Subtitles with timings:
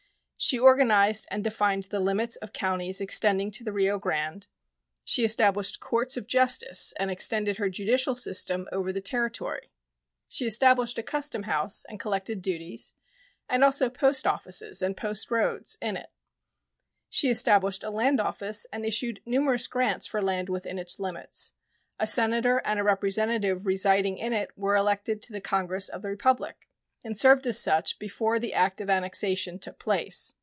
[0.43, 4.47] She organized and defined the limits of counties extending to the Rio Grande;
[5.05, 9.71] she established courts of justice and extended her judicial system over the territory;
[10.27, 12.95] she established a custom house and collected duties,
[13.47, 16.09] and also post offices and post roads, in it;
[17.07, 21.51] she established a land office and issued numerous grants for land within its limits;
[21.99, 26.09] a senator and a representative residing in it were elected to the Congress of the
[26.09, 26.67] Republic
[27.03, 30.35] and served as such before the act of annexation took place.